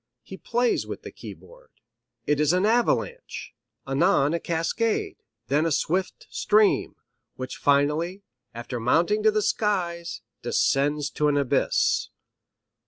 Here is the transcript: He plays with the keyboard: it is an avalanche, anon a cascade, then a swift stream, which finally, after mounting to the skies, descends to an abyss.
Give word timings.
He 0.23 0.35
plays 0.35 0.87
with 0.87 1.03
the 1.03 1.11
keyboard: 1.11 1.69
it 2.25 2.39
is 2.39 2.53
an 2.53 2.65
avalanche, 2.65 3.53
anon 3.85 4.33
a 4.33 4.39
cascade, 4.39 5.17
then 5.45 5.63
a 5.63 5.71
swift 5.71 6.25
stream, 6.31 6.95
which 7.35 7.57
finally, 7.57 8.23
after 8.51 8.79
mounting 8.79 9.21
to 9.21 9.29
the 9.29 9.43
skies, 9.43 10.21
descends 10.41 11.11
to 11.11 11.27
an 11.27 11.37
abyss. 11.37 12.09